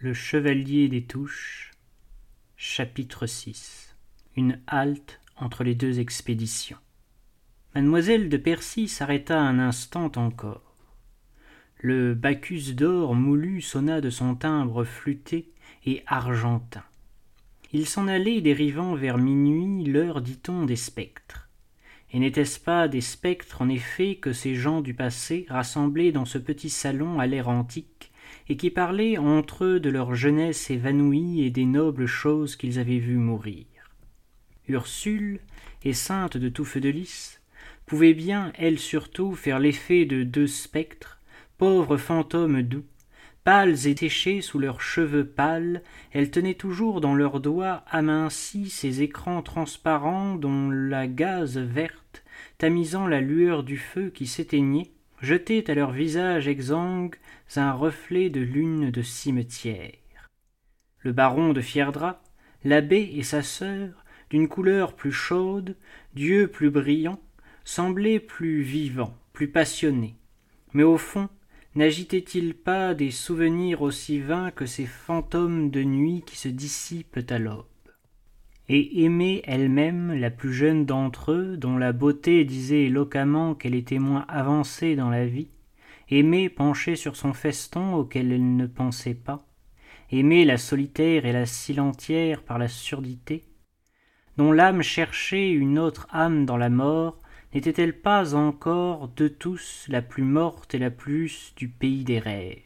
[0.00, 1.72] Le Chevalier des Touches
[2.56, 3.88] Chapitre VI
[4.36, 6.76] Une halte entre les deux expéditions
[7.74, 10.76] Mademoiselle de Percy s'arrêta un instant encore.
[11.80, 15.50] Le Bacchus d'or moulu sonna de son timbre flûté
[15.84, 16.84] et argentin.
[17.72, 21.48] Il s'en allait dérivant vers minuit l'heure, dit-on, des spectres.
[22.12, 26.38] Et n'était-ce pas des spectres, en effet, que ces gens du passé, rassemblés dans ce
[26.38, 28.07] petit salon à l'air antique,
[28.48, 32.98] et qui parlaient entre eux de leur jeunesse évanouie et des nobles choses qu'ils avaient
[32.98, 33.66] vues mourir.
[34.68, 35.40] Ursule,
[35.84, 37.40] et de tout feu de lys,
[37.86, 41.20] pouvait bien, elle surtout, faire l'effet de deux spectres,
[41.56, 42.84] pauvres fantômes doux,
[43.44, 49.02] pâles et séchés sous leurs cheveux pâles, elles tenaient toujours dans leurs doigts amincis ces
[49.02, 52.24] écrans transparents dont la gaze verte,
[52.58, 54.90] tamisant la lueur du feu qui s'éteignait,
[55.20, 57.16] jetait à leur visage exsangue
[57.56, 59.92] un reflet de lune de cimetière.
[61.00, 62.22] Le baron de Fierdra,
[62.64, 65.76] l'abbé et sa sœur, d'une couleur plus chaude,
[66.14, 67.20] d'yeux plus brillants,
[67.64, 70.16] semblaient plus vivants, plus passionnés.
[70.72, 71.28] Mais au fond,
[71.74, 77.64] n'agitaient-ils pas des souvenirs aussi vains que ces fantômes de nuit qui se dissipent l'aube
[78.68, 83.98] et aimée elle-même, la plus jeune d'entre eux, dont la beauté disait éloquemment qu'elle était
[83.98, 85.48] moins avancée dans la vie,
[86.10, 89.46] aimée penchée sur son feston auquel elle ne pensait pas,
[90.10, 93.44] aimée la solitaire et la silentière par la surdité,
[94.36, 97.18] dont l'âme cherchait une autre âme dans la mort,
[97.54, 102.60] n'était-elle pas encore de tous la plus morte et la plus du pays des rêves?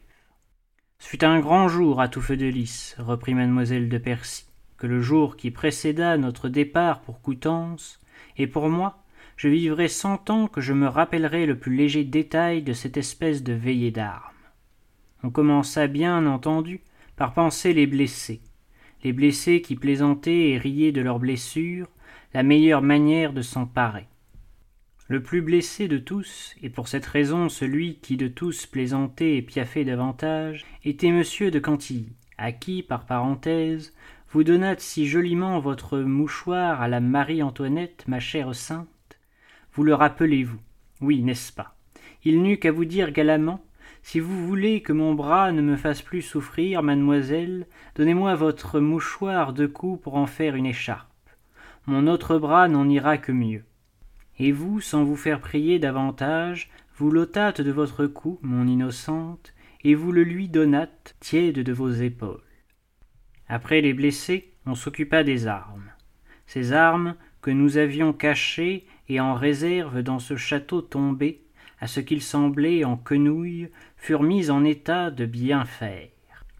[0.99, 4.45] Ce fut un grand jour à tout feu de lys, reprit mademoiselle de Percy
[4.87, 7.99] le jour qui précéda notre départ pour Coutances,
[8.37, 9.03] et pour moi,
[9.37, 13.43] je vivrai cent ans que je me rappellerai le plus léger détail de cette espèce
[13.43, 14.31] de veillée d'armes.
[15.23, 16.81] On commença bien entendu
[17.15, 18.41] par penser les blessés,
[19.03, 21.87] les blessés qui plaisantaient et riaient de leurs blessures,
[22.33, 24.07] la meilleure manière de s'en parer.
[25.07, 29.41] Le plus blessé de tous, et pour cette raison celui qui de tous plaisantait et
[29.41, 33.93] piaffait davantage, était monsieur de Cantilly, à qui, par parenthèse,
[34.33, 39.19] vous donnâtes si joliment votre mouchoir à la Marie-Antoinette, ma chère sainte
[39.73, 40.57] Vous le rappelez-vous?
[41.01, 41.75] Oui, n'est-ce pas?
[42.23, 43.63] Il n'eut qu'à vous dire galamment
[44.01, 49.53] si vous voulez que mon bras ne me fasse plus souffrir, mademoiselle, donnez-moi votre mouchoir
[49.53, 51.07] de cou pour en faire une écharpe.
[51.85, 53.63] Mon autre bras n'en ira que mieux.
[54.39, 59.93] Et vous, sans vous faire prier davantage, vous l'ôtâtes de votre cou, mon innocente, et
[59.93, 62.41] vous le lui donnâtes, tiède de vos épaules.
[63.47, 65.91] Après les blessés, on s'occupa des armes.
[66.47, 71.41] Ces armes que nous avions cachées et en réserve dans ce château tombé,
[71.79, 76.07] à ce qu'il semblait en quenouille, furent mises en état de bien faire.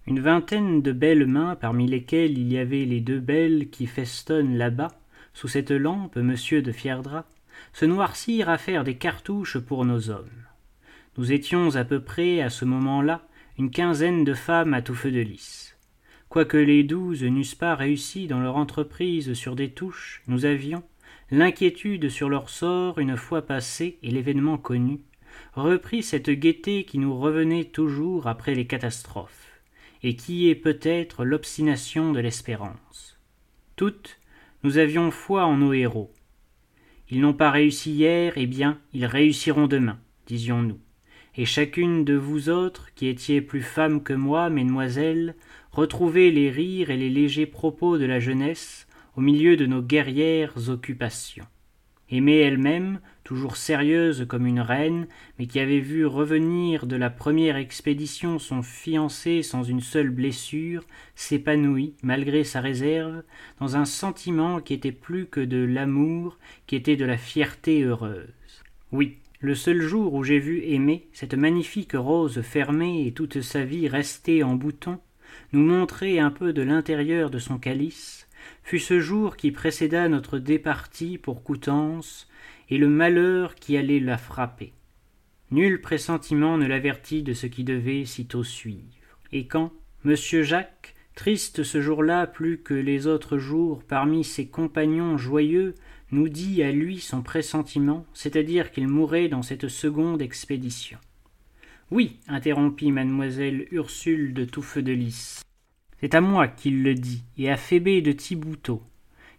[0.05, 4.57] Une vingtaine de belles mains, parmi lesquelles il y avait les deux belles qui festonnent
[4.57, 4.91] là-bas,
[5.33, 7.25] sous cette lampe, monsieur de Fierdra,
[7.71, 10.27] se noircirent à faire des cartouches pour nos hommes.
[11.17, 13.21] Nous étions à peu près, à ce moment-là,
[13.57, 15.62] une quinzaine de femmes à tout feu de lys.
[16.33, 20.81] Quoique les douze n'eussent pas réussi dans leur entreprise sur des touches, nous avions,
[21.29, 25.01] l'inquiétude sur leur sort une fois passé et l'événement connu,
[25.53, 29.61] repris cette gaieté qui nous revenait toujours après les catastrophes,
[30.01, 33.19] et qui est peut-être l'obstination de l'espérance.
[33.75, 34.19] Toutes,
[34.63, 36.11] nous avions foi en nos héros.
[37.11, 40.79] Ils n'ont pas réussi hier, eh bien, ils réussiront demain, disions-nous
[41.35, 45.35] et chacune de vous autres, qui étiez plus femmes que moi, mesdemoiselles,
[45.73, 50.69] retrouvez les rires et les légers propos de la jeunesse au milieu de nos guerrières
[50.69, 51.45] occupations.
[52.09, 55.07] Aimée elle-même, toujours sérieuse comme une reine,
[55.39, 60.83] mais qui avait vu revenir de la première expédition son fiancé sans une seule blessure,
[61.15, 63.23] s'épanouit, malgré sa réserve,
[63.59, 68.29] dans un sentiment qui était plus que de l'amour, qui était de la fierté heureuse.
[68.91, 73.65] Oui, le seul jour où j'ai vu aimer cette magnifique rose fermée et toute sa
[73.65, 74.99] vie restée en bouton,
[75.53, 78.27] nous montrer un peu de l'intérieur de son calice,
[78.63, 82.27] fut ce jour qui précéda notre départie pour Coutances
[82.69, 84.73] et le malheur qui allait la frapper.
[85.51, 88.81] Nul pressentiment ne l'avertit de ce qui devait sitôt suivre.
[89.31, 89.71] Et quand,
[90.03, 95.75] monsieur Jacques, triste ce jour-là plus que les autres jours parmi ses compagnons joyeux,
[96.11, 100.97] nous dit à lui son pressentiment, c'est-à-dire qu'il mourrait dans cette seconde expédition.
[101.93, 105.43] Oui, interrompit mademoiselle Ursule de Touffeux de Lys.
[105.99, 108.81] C'est à moi qu'il le dit, et à Phébé de Thiboutot,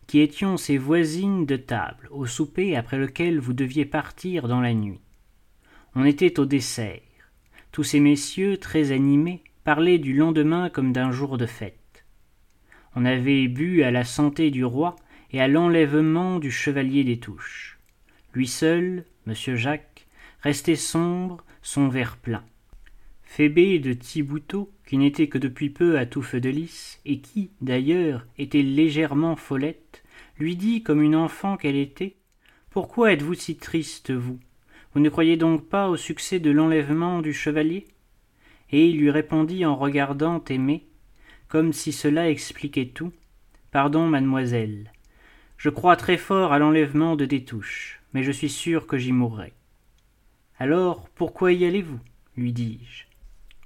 [0.06, 4.72] qui étions ses voisines de table, au souper après lequel vous deviez partir dans la
[4.72, 5.00] nuit.
[5.96, 7.00] On était au dessert.
[7.72, 12.04] Tous ces messieurs, très animés, parlait du lendemain comme d'un jour de fête.
[12.94, 14.94] On avait bu à la santé du roi
[15.32, 17.80] et à l'enlèvement du chevalier des Touches.
[18.32, 19.93] Lui seul, monsieur Jacques,
[20.44, 22.44] restait sombre, son verre plein.
[23.22, 28.26] Phébé de Thibouteau, qui n'était que depuis peu à Touffe de Lys, et qui, d'ailleurs,
[28.36, 30.04] était légèrement follette,
[30.38, 32.16] lui dit comme une enfant qu'elle était
[32.68, 34.38] Pourquoi êtes-vous si triste, vous?
[34.92, 37.86] Vous ne croyez donc pas au succès de l'enlèvement du chevalier?
[38.70, 40.86] Et il lui répondit en regardant Aimée,
[41.48, 43.12] comme si cela expliquait tout
[43.70, 44.92] Pardon, mademoiselle.
[45.56, 49.54] Je crois très fort à l'enlèvement de Détouche, mais je suis sûr que j'y mourrai.
[50.58, 52.00] Alors, pourquoi y allez-vous?
[52.36, 53.04] lui dis-je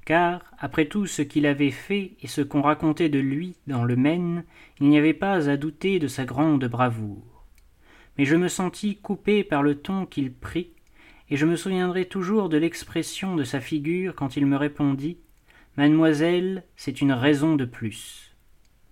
[0.08, 3.94] car, après tout ce qu'il avait fait et ce qu'on racontait de lui dans le
[3.94, 4.44] Maine,
[4.80, 7.44] il n'y avait pas à douter de sa grande bravoure.
[8.16, 10.70] Mais je me sentis coupé par le ton qu'il prit,
[11.28, 15.18] et je me souviendrai toujours de l'expression de sa figure quand il me répondit
[15.76, 18.34] Mademoiselle, c'est une raison de plus.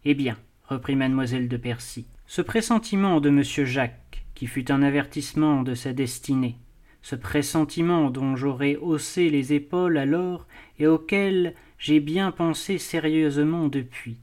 [0.04, 0.36] Eh bien,
[0.68, 5.94] reprit mademoiselle de Percy, ce pressentiment de monsieur Jacques, qui fut un avertissement de sa
[5.94, 6.58] destinée,
[7.06, 10.44] ce pressentiment dont j'aurais haussé les épaules alors
[10.80, 14.16] et auquel j'ai bien pensé sérieusement depuis.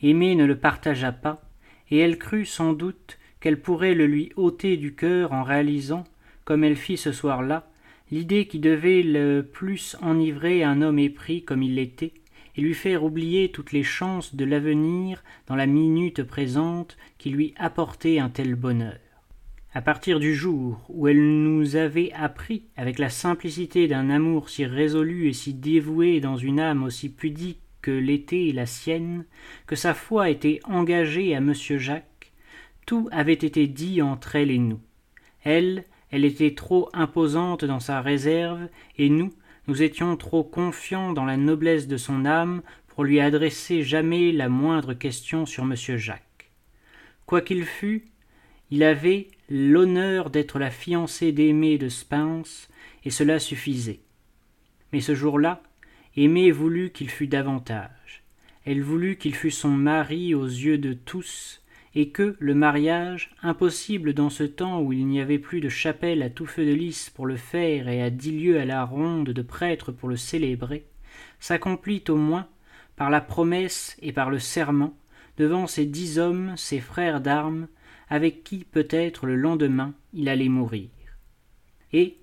[0.00, 1.42] Aimée ne le partagea pas,
[1.90, 6.04] et elle crut sans doute qu'elle pourrait le lui ôter du cœur en réalisant,
[6.46, 7.70] comme elle fit ce soir-là,
[8.10, 12.14] l'idée qui devait le plus enivrer un homme épris comme il l'était,
[12.56, 17.52] et lui faire oublier toutes les chances de l'avenir dans la minute présente qui lui
[17.58, 19.01] apportait un tel bonheur.
[19.74, 24.66] À partir du jour où elle nous avait appris, avec la simplicité d'un amour si
[24.66, 29.24] résolu et si dévoué dans une âme aussi pudique que l'était la sienne,
[29.66, 32.32] que sa foi était engagée à monsieur Jacques,
[32.84, 34.80] tout avait été dit entre elle et nous.
[35.42, 39.32] Elle, elle était trop imposante dans sa réserve, et nous,
[39.68, 44.50] nous étions trop confiants dans la noblesse de son âme pour lui adresser jamais la
[44.50, 46.50] moindre question sur monsieur Jacques.
[47.24, 48.11] Quoi qu'il fût,
[48.72, 52.70] il avait l'honneur d'être la fiancée d'Aimée de Spence,
[53.04, 54.00] et cela suffisait.
[54.94, 55.62] Mais ce jour-là,
[56.16, 58.22] Aimée voulut qu'il fût davantage.
[58.64, 61.62] Elle voulut qu'il fût son mari aux yeux de tous,
[61.94, 66.22] et que le mariage, impossible dans ce temps où il n'y avait plus de chapelle
[66.22, 69.28] à tout feu de lys pour le faire et à dix lieues à la ronde
[69.28, 70.86] de prêtres pour le célébrer,
[71.40, 72.48] s'accomplit au moins
[72.96, 74.96] par la promesse et par le serment
[75.36, 77.68] devant ces dix hommes, ses frères d'armes,
[78.12, 80.90] avec qui peut-être le lendemain il allait mourir.
[81.94, 82.18] Et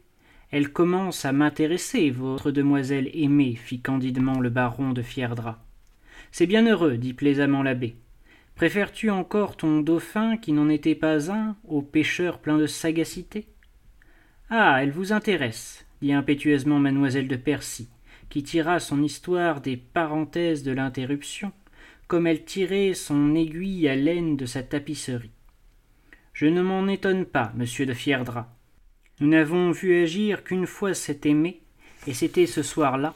[0.51, 5.65] elle commence à m'intéresser, votre demoiselle aimée, fit candidement le baron de Fierdra.
[6.31, 7.95] C'est bien heureux, dit plaisamment l'abbé.
[8.53, 13.47] Préfères-tu encore ton dauphin qui n'en était pas un au pêcheur plein de sagacité?
[14.51, 17.89] Ah, elle vous intéresse, dit impétueusement mademoiselle de Percy,
[18.29, 21.51] qui tira son histoire des parenthèses de l'interruption,
[22.07, 25.31] comme elle tirait son aiguille à laine de sa tapisserie.
[26.39, 28.47] Je ne m'en étonne pas, monsieur de Fierdra.
[29.19, 31.59] Nous n'avons vu agir qu'une fois cet aimé,
[32.07, 33.13] et c'était ce soir-là,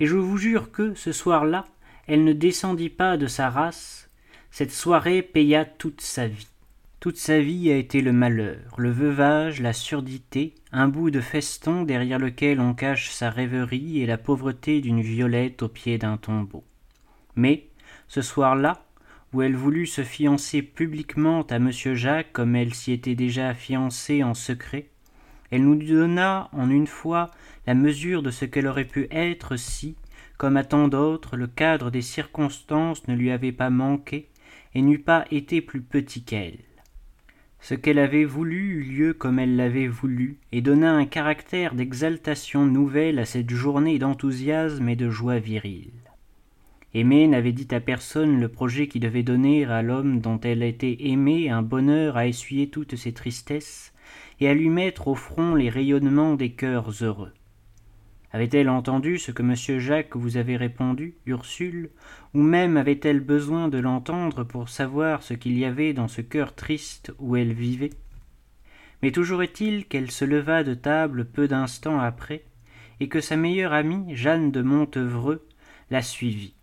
[0.00, 1.66] et je vous jure que, ce soir-là,
[2.08, 4.10] elle ne descendit pas de sa race,
[4.50, 6.48] cette soirée paya toute sa vie.
[6.98, 11.84] Toute sa vie a été le malheur, le veuvage, la surdité, un bout de feston
[11.84, 16.64] derrière lequel on cache sa rêverie et la pauvreté d'une violette au pied d'un tombeau.
[17.36, 17.68] Mais,
[18.08, 18.85] ce soir-là,
[19.32, 24.22] où elle voulut se fiancer publiquement à monsieur Jacques comme elle s'y était déjà fiancée
[24.22, 24.88] en secret,
[25.50, 27.30] elle nous donna en une fois
[27.66, 29.96] la mesure de ce qu'elle aurait pu être si,
[30.36, 34.28] comme à tant d'autres, le cadre des circonstances ne lui avait pas manqué
[34.74, 36.58] et n'eût pas été plus petit qu'elle.
[37.60, 42.66] Ce qu'elle avait voulu eut lieu comme elle l'avait voulu, et donna un caractère d'exaltation
[42.66, 46.05] nouvelle à cette journée d'enthousiasme et de joie virile.
[46.98, 50.96] Aimée n'avait dit à personne le projet qui devait donner à l'homme dont elle était
[51.00, 53.92] aimée un bonheur à essuyer toutes ses tristesses
[54.40, 57.34] et à lui mettre au front les rayonnements des cœurs heureux.
[58.32, 61.90] Avait-elle entendu ce que monsieur Jacques vous avait répondu, Ursule,
[62.32, 66.54] ou même avait-elle besoin de l'entendre pour savoir ce qu'il y avait dans ce cœur
[66.54, 67.92] triste où elle vivait?
[69.02, 72.44] Mais toujours est-il qu'elle se leva de table peu d'instants après,
[73.00, 75.46] et que sa meilleure amie, Jeanne de Montevreux,
[75.90, 76.55] la suivit.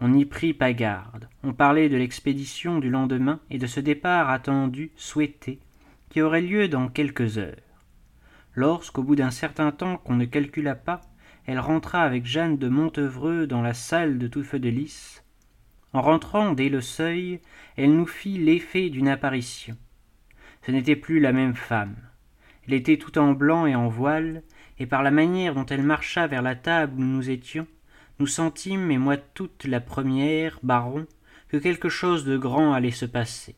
[0.00, 1.28] On n'y prit pas garde.
[1.42, 5.60] On parlait de l'expédition du lendemain et de ce départ attendu, souhaité,
[6.08, 7.56] qui aurait lieu dans quelques heures.
[8.54, 11.02] Lorsqu'au bout d'un certain temps qu'on ne calcula pas,
[11.46, 15.22] elle rentra avec Jeanne de Montevreux dans la salle de tout feu de lys,
[15.92, 17.40] en rentrant dès le seuil,
[17.76, 19.76] elle nous fit l'effet d'une apparition.
[20.62, 21.96] Ce n'était plus la même femme.
[22.66, 24.42] Elle était tout en blanc et en voile,
[24.78, 27.66] et par la manière dont elle marcha vers la table où nous étions,
[28.20, 31.06] nous sentîmes, et moi toute la première, baron,
[31.48, 33.56] que quelque chose de grand allait se passer.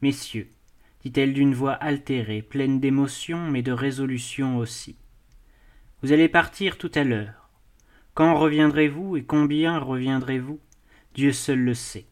[0.00, 0.50] Messieurs,
[1.04, 4.96] dit-elle d'une voix altérée, pleine d'émotion, mais de résolution aussi.
[6.02, 7.50] Vous allez partir tout à l'heure.
[8.14, 10.58] Quand reviendrez-vous et combien reviendrez-vous?
[11.14, 12.06] Dieu seul le sait.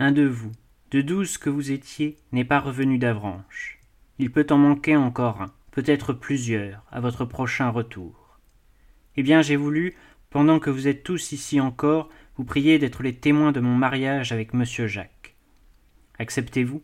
[0.00, 0.52] Un de vous,
[0.90, 3.78] de douze que vous étiez, n'est pas revenu d'Avranches.
[4.18, 8.40] Il peut en manquer encore un, peut-être plusieurs, à votre prochain retour.
[9.16, 9.94] Eh bien, j'ai voulu,
[10.30, 14.32] pendant que vous êtes tous ici encore, vous prier d'être les témoins de mon mariage
[14.32, 15.34] avec monsieur Jacques.
[16.18, 16.82] Acceptez-vous?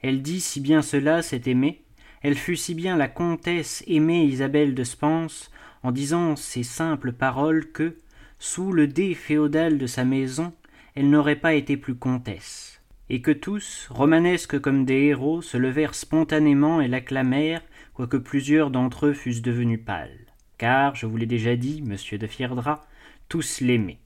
[0.00, 1.84] Elle dit si bien cela, cette aimée,
[2.22, 5.50] elle fut si bien la comtesse aimée Isabelle de Spence,
[5.82, 7.96] en disant ces simples paroles que,
[8.38, 10.52] sous le dé féodal de sa maison,
[10.94, 15.94] elle n'aurait pas été plus comtesse, et que tous, romanesques comme des héros, se levèrent
[15.94, 17.62] spontanément et l'acclamèrent,
[17.94, 20.31] quoique plusieurs d'entre eux fussent devenus pâles.
[20.62, 22.86] Car, je vous l'ai déjà dit, monsieur de Fierdra,
[23.28, 23.98] tous l'aimaient,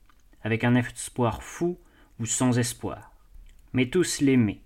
[0.42, 1.76] avec un espoir fou
[2.18, 3.12] ou sans espoir.
[3.74, 4.62] Mais tous l'aimaient,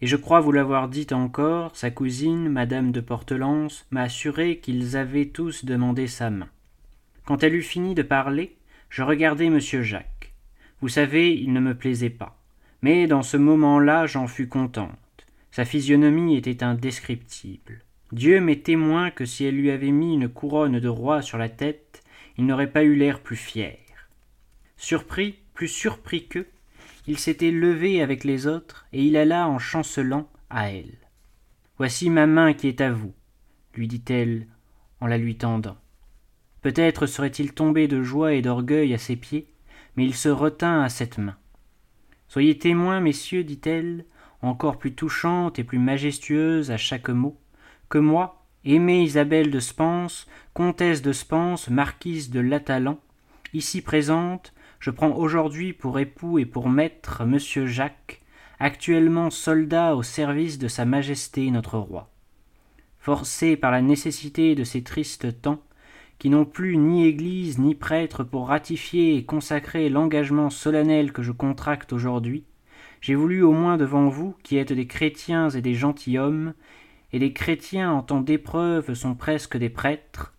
[0.00, 4.96] et je crois vous l'avoir dit encore, sa cousine, madame de Portelance, m'a assuré qu'ils
[4.96, 6.48] avaient tous demandé sa main.
[7.24, 8.54] Quand elle eut fini de parler,
[8.88, 10.32] je regardai monsieur Jacques.
[10.80, 12.38] Vous savez, il ne me plaisait pas.
[12.82, 15.26] Mais dans ce moment-là, j'en fus contente.
[15.50, 17.82] Sa physionomie était indescriptible.
[18.12, 21.48] Dieu m'est témoin que si elle lui avait mis une couronne de roi sur la
[21.48, 22.02] tête,
[22.38, 23.78] il n'aurait pas eu l'air plus fier.
[24.76, 26.46] Surpris, plus surpris qu'eux,
[27.08, 30.98] il s'était levé avec les autres, et il alla en chancelant à elle.
[31.78, 33.12] Voici ma main qui est à vous,
[33.74, 34.46] lui dit-elle
[35.00, 35.76] en la lui tendant.
[36.62, 39.46] Peut-être serait-il tombé de joie et d'orgueil à ses pieds,
[39.96, 41.36] mais il se retint à cette main.
[42.28, 44.04] Soyez témoins, messieurs, dit-elle,
[44.42, 47.38] encore plus touchante et plus majestueuse à chaque mot,
[47.88, 52.98] que moi, aimée Isabelle de Spence, comtesse de Spence, marquise de Latalan,
[53.52, 58.22] ici présente, je prends aujourd'hui pour époux et pour maître monsieur Jacques,
[58.58, 62.10] actuellement soldat au service de Sa Majesté notre roi.
[62.98, 65.62] Forcé par la nécessité de ces tristes temps,
[66.18, 71.32] qui n'ont plus ni Église ni prêtre pour ratifier et consacrer l'engagement solennel que je
[71.32, 72.44] contracte aujourd'hui,
[73.00, 76.54] j'ai voulu au moins devant vous, qui êtes des chrétiens et des gentilshommes,
[77.12, 80.34] et les chrétiens en temps d'épreuve sont presque des prêtres,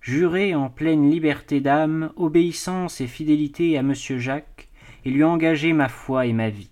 [0.00, 4.68] jurer en pleine liberté d'âme obéissance et fidélité à monsieur Jacques,
[5.04, 6.70] et lui engager ma foi et ma vie.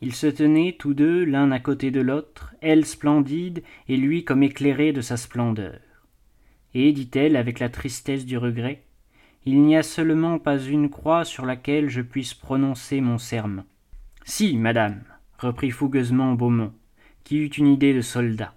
[0.00, 4.42] Ils se tenaient tous deux l'un à côté de l'autre, elle splendide et lui comme
[4.42, 5.78] éclairé de sa splendeur.
[6.74, 8.82] Et, dit-elle avec la tristesse du regret,
[9.46, 13.64] il n'y a seulement pas une croix sur laquelle je puisse prononcer mon serment.
[14.24, 15.04] Si, madame,
[15.38, 16.72] reprit fougueusement Beaumont,
[17.24, 18.54] qui eut une idée de soldat?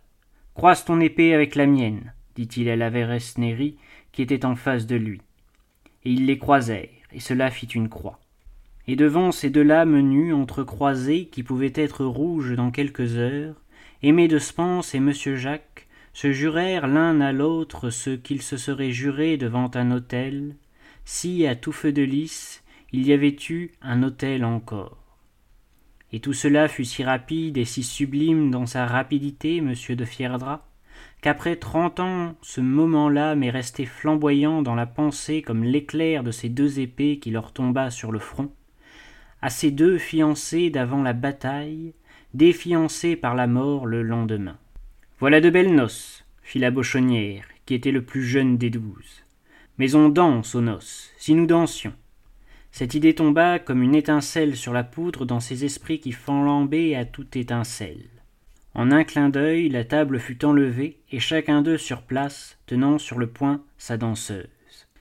[0.54, 3.78] Croise ton épée avec la mienne, dit-il à la Néry,
[4.12, 5.22] qui était en face de lui.
[6.04, 8.20] Et ils les croisèrent, et cela fit une croix.
[8.88, 13.56] Et devant ces deux lames nues entrecroisées, qui pouvaient être rouges dans quelques heures,
[14.04, 18.92] Aimé de Spence et monsieur Jacques se jurèrent l'un à l'autre ce qu'ils se seraient
[18.92, 20.56] jurés devant un autel,
[21.04, 25.07] si à tout feu de lys il y avait eu un autel encore.
[26.14, 30.66] Et tout cela fut si rapide et si sublime dans sa rapidité, monsieur de Fierdra,
[31.22, 36.50] qu'après trente ans ce moment-là m'est resté flamboyant dans la pensée comme l'éclair de ces
[36.50, 38.52] deux épées qui leur tomba sur le front,
[39.42, 41.94] à ces deux fiancés d'avant la bataille,
[42.34, 44.58] défiancés par la mort le lendemain.
[45.20, 49.24] Voilà de belles noces, fit la bochonnière, qui était le plus jeune des douze.
[49.78, 51.94] Mais on danse aux noces, si nous dansions.
[52.78, 57.06] Cette idée tomba comme une étincelle sur la poudre dans ces esprits qui flambaient à
[57.06, 58.06] toute étincelle.
[58.76, 63.18] En un clin d'œil, la table fut enlevée, et chacun d'eux sur place, tenant sur
[63.18, 64.46] le poing sa danseuse.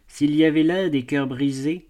[0.08, 1.86] S'il y avait là des cœurs brisés,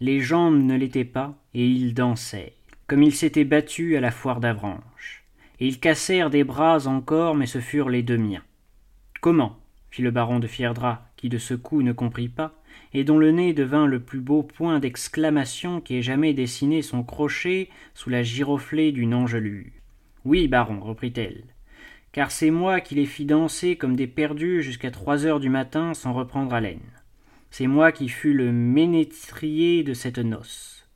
[0.00, 2.52] les jambes ne l'étaient pas, et ils dansaient,
[2.86, 5.24] comme ils s'étaient battus à la foire d'Avranches.
[5.58, 8.44] Et ils cassèrent des bras encore, mais ce furent les deux miens.
[9.22, 9.58] Comment?
[9.90, 12.59] fit le baron de Fierdra, qui de ce coup ne comprit pas,
[12.92, 17.02] et dont le nez devint le plus beau point d'exclamation qui ait jamais dessiné son
[17.02, 19.70] crochet sous la giroflée d'une engelure.
[20.24, 21.44] Oui, baron, reprit-elle,
[22.12, 25.94] car c'est moi qui les fis danser comme des perdus jusqu'à trois heures du matin
[25.94, 26.80] sans reprendre haleine.
[27.50, 30.86] C'est moi qui fus le ménétrier de cette noce.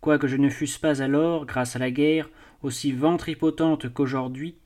[0.00, 2.30] Quoique je ne fusse pas alors, grâce à la guerre,
[2.62, 4.56] aussi ventripotente qu'aujourd'hui,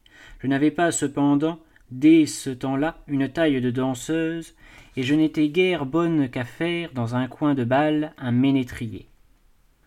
[0.40, 1.58] je n'avais pas cependant,
[1.90, 4.54] dès ce temps-là, une taille de danseuse,
[4.96, 9.08] et je n'étais guère bonne qu'à faire, dans un coin de bal, un ménétrier.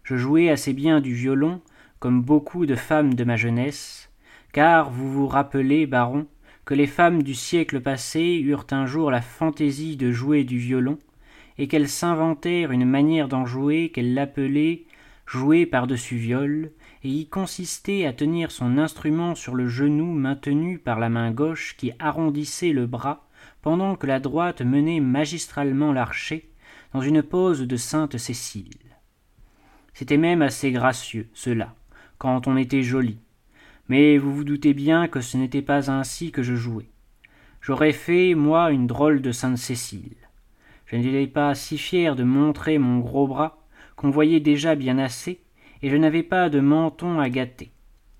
[0.03, 1.61] Je jouais assez bien du violon,
[1.99, 4.11] comme beaucoup de femmes de ma jeunesse,
[4.53, 6.27] car vous vous rappelez, baron,
[6.65, 10.97] que les femmes du siècle passé eurent un jour la fantaisie de jouer du violon,
[11.57, 14.83] et qu'elle s'inventèrent une manière d'en jouer qu'elle l'appelait
[15.25, 16.71] jouer par-dessus viol,
[17.03, 21.75] et y consistait à tenir son instrument sur le genou maintenu par la main gauche
[21.77, 23.26] qui arrondissait le bras,
[23.67, 26.49] pendant que la droite menait magistralement l'archer,
[26.93, 28.95] dans une pose de sainte Cécile.
[29.93, 31.75] C'était même assez gracieux, cela,
[32.17, 33.19] quand on était joli.
[33.89, 36.89] Mais vous vous doutez bien que ce n'était pas ainsi que je jouais.
[37.59, 40.15] J'aurais fait, moi, une drôle de sainte Cécile.
[40.85, 43.65] Je n'étais pas si fier de montrer mon gros bras,
[43.97, 45.41] qu'on voyait déjà bien assez,
[45.81, 47.73] et je n'avais pas de menton à gâter.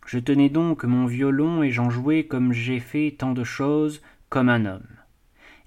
[0.05, 4.49] Je tenais donc mon violon et j'en jouais comme j'ai fait tant de choses, comme
[4.49, 4.96] un homme.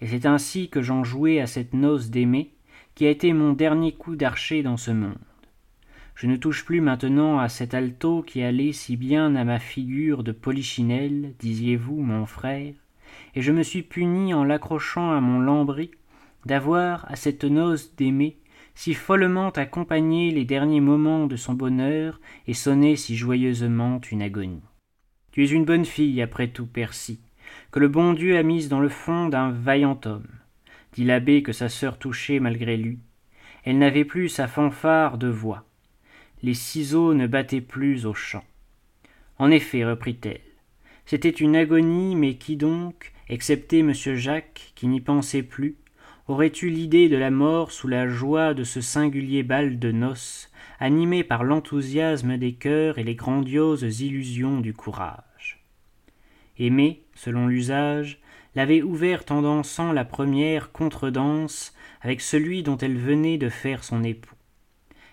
[0.00, 2.50] Et c'est ainsi que j'en jouais à cette noce d'aimer,
[2.94, 5.18] qui a été mon dernier coup d'archer dans ce monde.
[6.14, 10.22] Je ne touche plus maintenant à cet alto qui allait si bien à ma figure
[10.22, 12.74] de polichinelle, disiez-vous, mon frère,
[13.34, 15.90] et je me suis puni en l'accrochant à mon lambris
[16.44, 18.36] d'avoir à cette noce d'aimer
[18.74, 24.62] si follement accompagné les derniers moments de son bonheur et sonné si joyeusement une agonie.
[25.32, 27.20] Tu es une bonne fille, après tout, Percy,
[27.70, 30.28] que le bon Dieu a mise dans le fond d'un vaillant homme,
[30.92, 32.98] dit l'abbé que sa sœur touchait malgré lui.
[33.64, 35.64] Elle n'avait plus sa fanfare de voix.
[36.42, 38.44] Les ciseaux ne battaient plus au champ.
[39.38, 40.40] En effet, reprit-elle,
[41.06, 45.76] c'était une agonie, mais qui donc, excepté monsieur Jacques, qui n'y pensait plus,
[46.28, 50.50] aurait eu l'idée de la mort sous la joie de ce singulier bal de noces,
[50.78, 55.29] animé par l'enthousiasme des cœurs et les grandioses illusions du courage.
[56.60, 58.20] Aimé, selon l'usage,
[58.54, 64.04] l'avait ouverte en dansant la première contredanse avec celui dont elle venait de faire son
[64.04, 64.34] époux.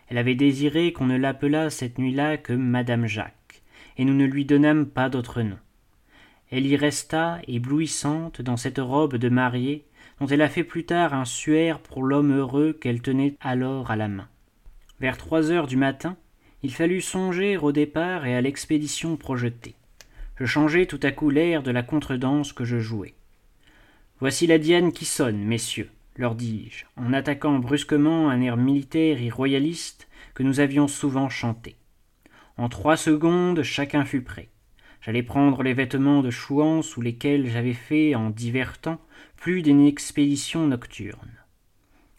[0.10, 3.62] Elle avait désiré qu'on ne l'appelât cette nuit-là que Madame Jacques,
[3.98, 5.58] et nous ne lui donnâmes pas d'autre nom.
[6.51, 9.86] Elle y resta, éblouissante, dans cette robe de mariée,
[10.20, 13.96] dont elle a fait plus tard un suaire pour l'homme heureux qu'elle tenait alors à
[13.96, 14.27] la main.
[15.00, 16.18] Vers trois heures du matin,
[16.62, 19.75] il fallut songer au départ et à l'expédition projetée.
[20.39, 23.15] Je changeai tout à coup l'air de la contredanse que je jouais.
[24.19, 29.30] Voici la Diane qui sonne, messieurs, leur dis-je, en attaquant brusquement un air militaire et
[29.30, 31.76] royaliste que nous avions souvent chanté.
[32.58, 34.50] En trois secondes, chacun fut prêt.
[35.02, 39.00] J'allais prendre les vêtements de chouan sous lesquels j'avais fait, en divertant,
[39.38, 41.32] plus d'une expédition nocturne.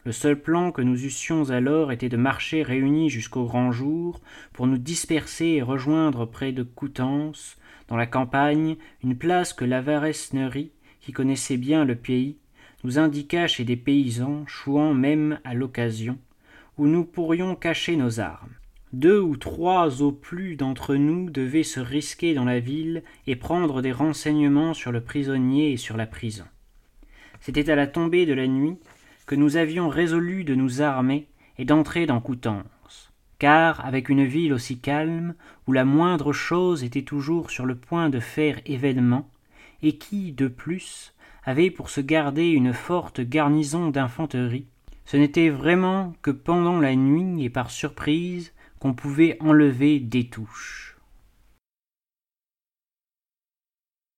[0.05, 4.21] Le seul plan que nous eussions alors était de marcher réunis jusqu'au grand jour
[4.53, 7.58] pour nous disperser et rejoindre près de Coutances,
[7.89, 10.71] dans la campagne, une place que l'Avaresnerie,
[11.01, 12.37] qui connaissait bien le pays,
[12.83, 16.17] nous indiqua chez des paysans, chouant même à l'occasion,
[16.77, 18.53] où nous pourrions cacher nos armes.
[18.93, 23.81] Deux ou trois au plus d'entre nous devaient se risquer dans la ville et prendre
[23.81, 26.45] des renseignements sur le prisonnier et sur la prison.
[27.39, 28.77] C'était à la tombée de la nuit
[29.27, 32.65] que nous avions résolu de nous armer et d'entrer dans Coutances,
[33.39, 35.33] car avec une ville aussi calme,
[35.65, 39.29] où la moindre chose était toujours sur le point de faire événement,
[39.81, 41.13] et qui, de plus,
[41.45, 44.67] avait pour se garder une forte garnison d'infanterie,
[45.05, 50.88] ce n'était vraiment que pendant la nuit et par surprise qu'on pouvait enlever des touches.